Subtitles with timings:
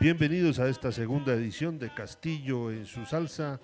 [0.00, 3.58] Bienvenidos a esta segunda edición de Castillo en su salsa.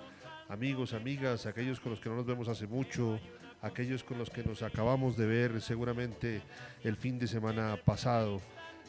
[0.48, 3.20] Amigos, amigas, aquellos con los que no nos vemos hace mucho,
[3.62, 6.42] aquellos con los que nos acabamos de ver seguramente
[6.82, 8.42] el fin de semana pasado.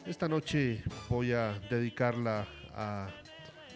[0.04, 3.10] Esta noche voy a dedicarla a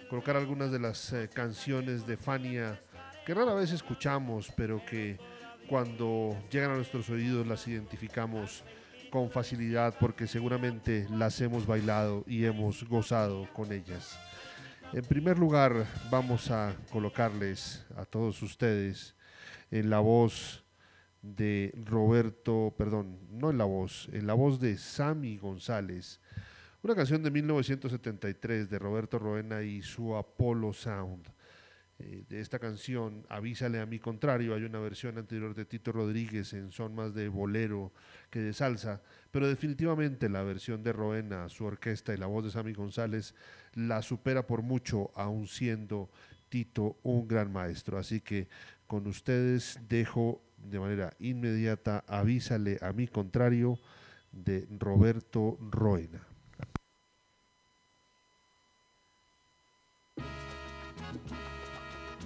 [0.09, 2.82] colocar algunas de las eh, canciones de Fania
[3.24, 5.16] que rara vez escuchamos, pero que
[5.68, 8.65] cuando llegan a nuestros oídos las identificamos
[9.10, 14.18] con facilidad porque seguramente las hemos bailado y hemos gozado con ellas.
[14.92, 19.15] En primer lugar, vamos a colocarles a todos ustedes
[19.70, 20.65] en la voz
[21.23, 26.20] de Roberto, perdón, no en la voz, en la voz de Sammy González,
[26.82, 31.29] una canción de 1973 de Roberto Roena y su Apollo Sound.
[32.02, 36.52] Eh, de esta canción, Avísale a mi contrario, hay una versión anterior de Tito Rodríguez
[36.54, 37.92] en son más de bolero
[38.30, 42.51] que de salsa, pero definitivamente la versión de Roena, su orquesta y la voz de
[42.51, 43.34] Sammy González
[43.74, 46.10] la supera por mucho, aun siendo
[46.48, 47.98] Tito un gran maestro.
[47.98, 48.48] Así que
[48.87, 53.79] con ustedes dejo de manera inmediata Avísale a mi contrario
[54.32, 56.29] de Roberto Roena.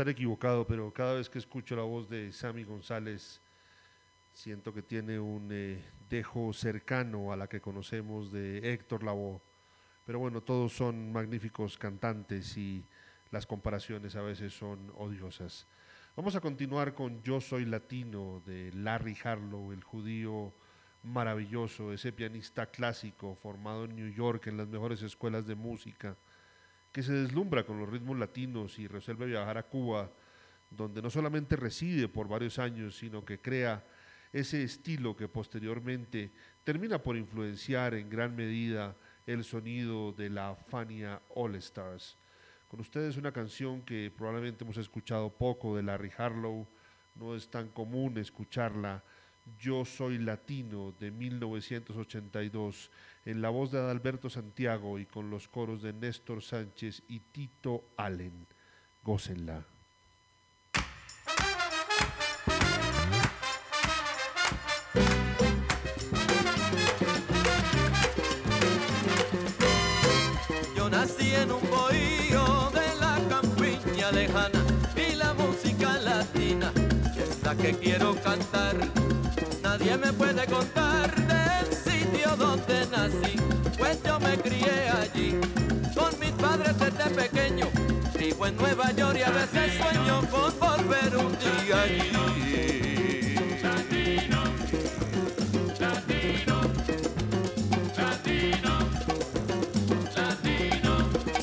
[0.00, 3.42] estar equivocado, pero cada vez que escucho la voz de Sammy González
[4.32, 9.42] Siento que tiene un eh, dejo cercano a la que conocemos de Héctor Lavoe.
[10.06, 12.86] Pero bueno, todos son magníficos cantantes y
[13.30, 15.66] las comparaciones a veces son odiosas.
[16.16, 20.54] Vamos a continuar con Yo Soy Latino de Larry Harlow, el judío
[21.02, 26.16] maravilloso, ese pianista clásico formado en New York en las mejores escuelas de música,
[26.92, 30.10] que se deslumbra con los ritmos latinos y resuelve viajar a Cuba,
[30.70, 33.84] donde no solamente reside por varios años, sino que crea
[34.32, 36.32] ese estilo que posteriormente
[36.64, 38.96] termina por influenciar en gran medida
[39.26, 42.16] el sonido de la Fania All Stars.
[42.68, 46.68] Con ustedes una canción que probablemente hemos escuchado poco de Larry Harlow,
[47.16, 49.02] no es tan común escucharla.
[49.58, 52.90] Yo soy latino de 1982,
[53.24, 57.84] en la voz de Adalberto Santiago y con los coros de Néstor Sánchez y Tito
[57.96, 58.46] Allen.
[59.02, 59.64] Gócenla.
[70.76, 74.64] Yo nací en un bohío de la campiña lejana
[74.96, 76.72] y la música latina
[77.16, 78.99] es la que quiero cantar.
[79.80, 83.36] Nadie me puede contar del sitio donde nací,
[83.78, 85.40] pues yo me crié allí
[85.94, 87.66] con mis padres desde pequeño.
[88.18, 92.10] Vivo en Nueva York y a veces sueño con volver un día allí.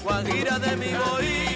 [0.03, 1.46] Guajira de mi bohío,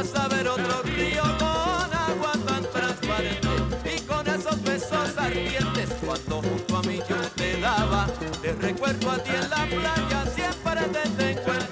[0.00, 3.48] vas a ver otro río con agua tan transparente
[3.84, 5.88] y con esos besos ardientes.
[6.04, 8.06] Cuando junto a mí yo te daba,
[8.40, 11.69] te recuerdo a ti en la playa, siempre te tengo en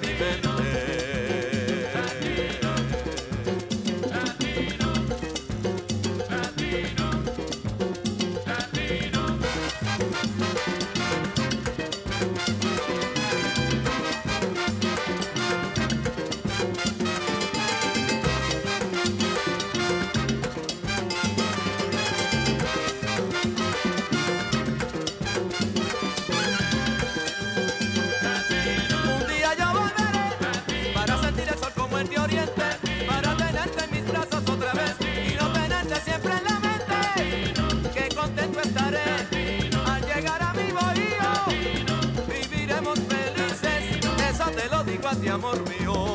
[45.39, 46.08] amor mío.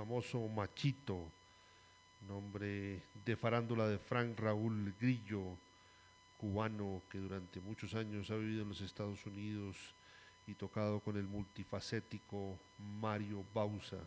[0.00, 1.30] famoso Machito,
[2.26, 5.58] nombre de farándula de Frank Raúl Grillo,
[6.38, 9.76] cubano que durante muchos años ha vivido en los Estados Unidos
[10.46, 13.98] y tocado con el multifacético Mario Bausa.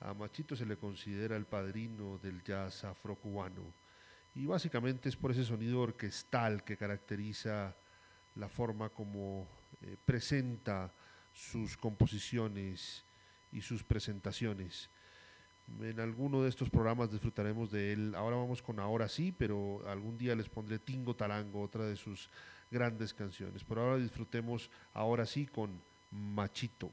[0.00, 3.62] A Machito se le considera el padrino del jazz afrocubano
[4.34, 7.76] y básicamente es por ese sonido orquestal que caracteriza
[8.34, 9.46] la forma como
[9.82, 10.92] eh, presenta
[11.32, 13.04] sus composiciones
[13.52, 14.90] y sus presentaciones.
[15.80, 18.14] En alguno de estos programas disfrutaremos de él.
[18.14, 22.28] Ahora vamos con Ahora sí, pero algún día les pondré Tingo Tarango, otra de sus
[22.70, 23.64] grandes canciones.
[23.64, 25.70] Por ahora disfrutemos Ahora sí con
[26.10, 26.90] Machito.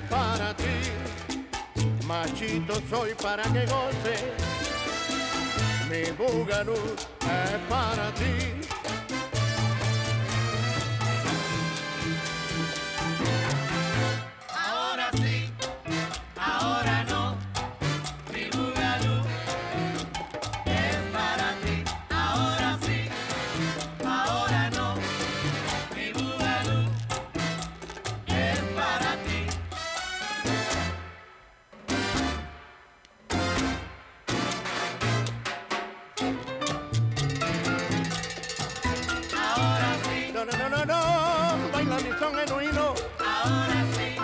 [0.00, 1.44] para ti,
[2.06, 4.34] machito soy para que goce.
[5.88, 8.77] Mi bugalú es para ti.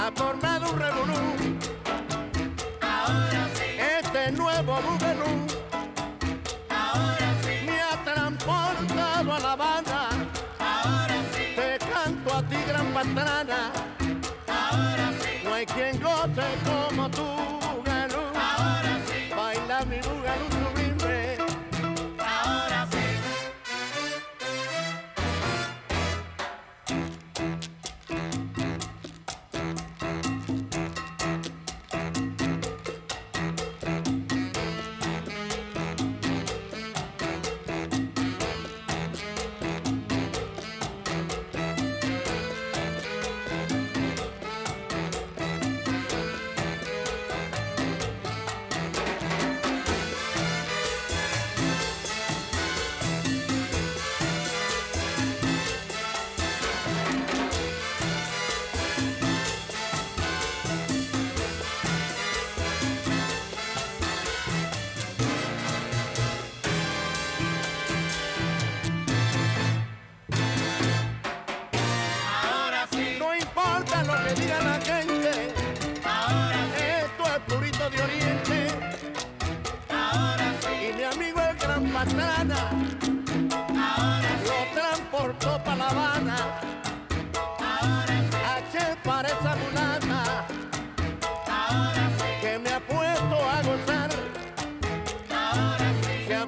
[0.04, 1.53] ha formado un revolú.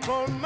[0.06, 0.45] for my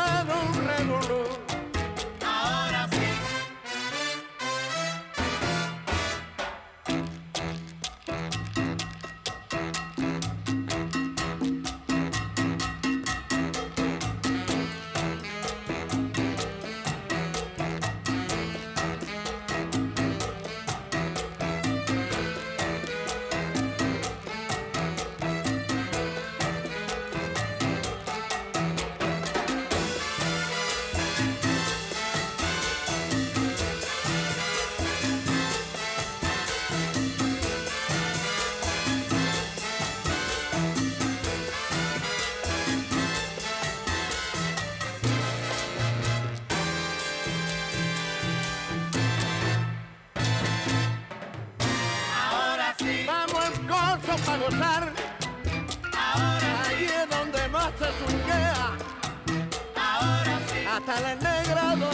[60.91, 61.90] sale negra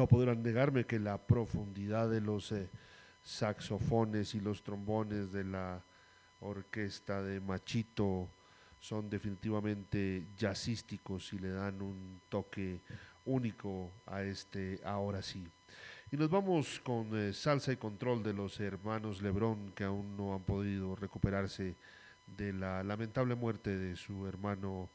[0.00, 2.70] No podrán negarme que la profundidad de los eh,
[3.22, 5.84] saxofones y los trombones de la
[6.40, 8.30] orquesta de Machito
[8.78, 12.80] son definitivamente jazzísticos y le dan un toque
[13.26, 15.46] único a este ahora sí.
[16.10, 20.32] Y nos vamos con eh, salsa y control de los hermanos Lebrón que aún no
[20.32, 21.76] han podido recuperarse
[22.26, 24.88] de la lamentable muerte de su hermano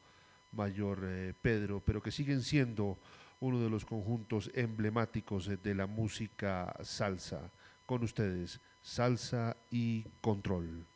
[0.50, 2.98] mayor eh, Pedro, pero que siguen siendo
[3.40, 7.50] uno de los conjuntos emblemáticos de la música salsa.
[7.84, 10.86] Con ustedes, salsa y control.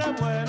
[0.00, 0.39] them way.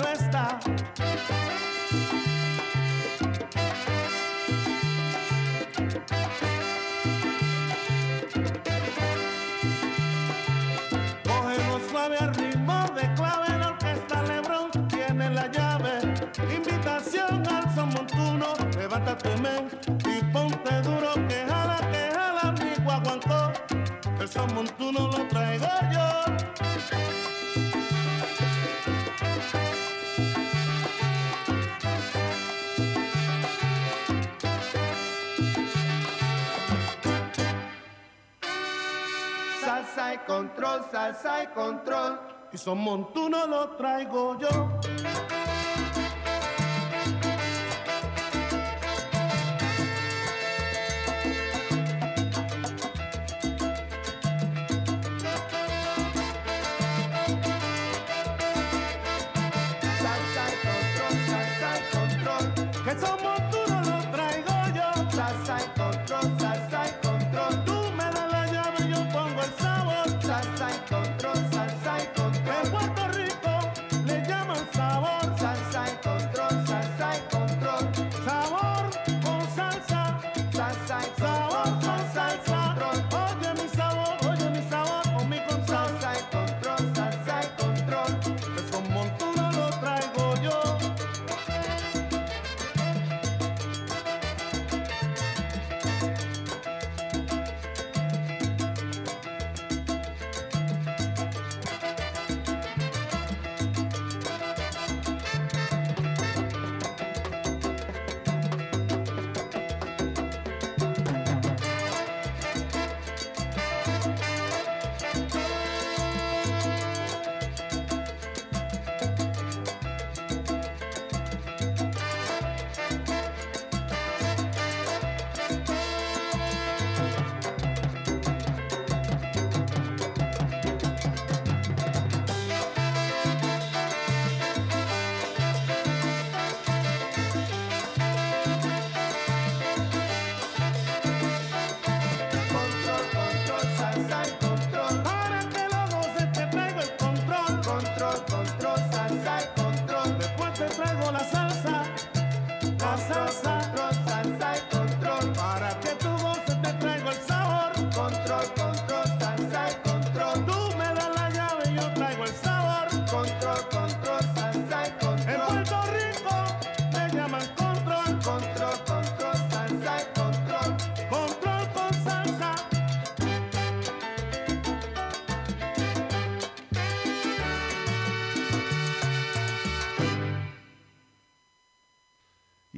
[39.84, 42.20] Salsa y control.
[42.52, 44.48] Y son montuno lo traigo yo.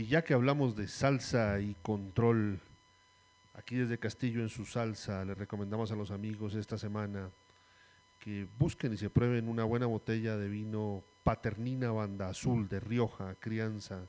[0.07, 2.61] Ya que hablamos de salsa y control,
[3.55, 7.31] aquí desde Castillo en su salsa, le recomendamos a los amigos esta semana
[8.19, 13.35] que busquen y se prueben una buena botella de vino Paternina Banda Azul de Rioja,
[13.37, 14.07] crianza,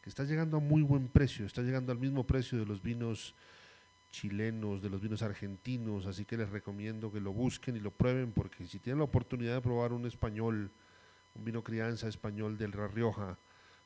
[0.00, 3.34] que está llegando a muy buen precio, está llegando al mismo precio de los vinos
[4.10, 8.32] chilenos, de los vinos argentinos, así que les recomiendo que lo busquen y lo prueben,
[8.32, 10.70] porque si tienen la oportunidad de probar un español,
[11.34, 13.38] un vino crianza español del Rioja,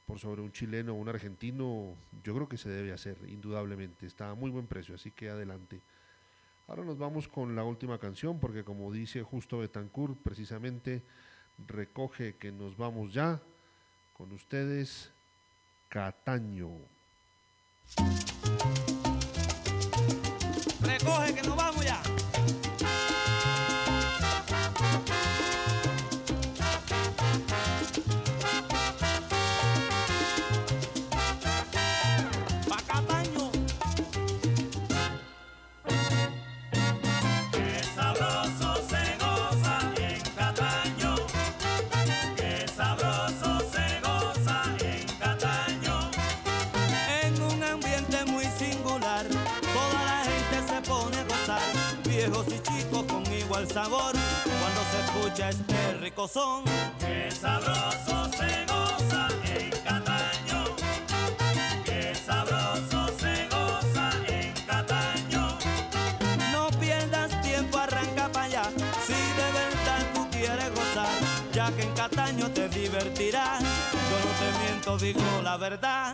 [0.07, 4.07] por sobre un chileno o un argentino, yo creo que se debe hacer, indudablemente.
[4.07, 5.81] Está a muy buen precio, así que adelante.
[6.69, 11.03] Ahora nos vamos con la última canción, porque como dice justo Betancourt, precisamente
[11.67, 13.41] recoge que nos vamos ya
[14.17, 15.11] con ustedes,
[15.89, 16.71] Cataño.
[20.81, 21.76] Recoge que nos vamos.
[53.59, 54.13] el sabor
[54.61, 56.65] cuando se escucha este rico son.
[56.99, 60.65] Qué sabroso se goza en Cataño.
[61.85, 65.59] Qué sabroso se goza en Cataño.
[66.53, 68.63] No pierdas tiempo, arranca para allá.
[69.07, 71.09] Si de verdad tú quieres gozar,
[71.53, 73.61] ya que en Cataño te divertirás.
[73.63, 76.13] Yo no te miento, digo la verdad.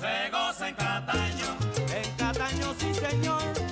[0.00, 1.56] Se goza en Cataño.
[1.92, 3.65] En Cataño, sí, señor.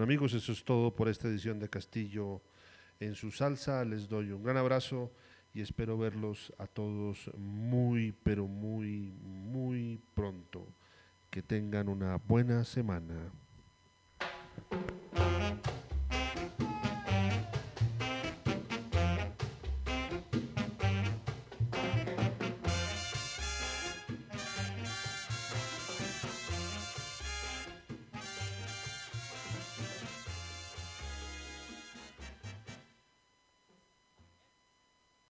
[0.00, 2.40] Bueno amigos, eso es todo por esta edición de Castillo
[3.00, 3.84] en su salsa.
[3.84, 5.12] Les doy un gran abrazo
[5.52, 10.66] y espero verlos a todos muy, pero muy, muy pronto.
[11.28, 13.30] Que tengan una buena semana.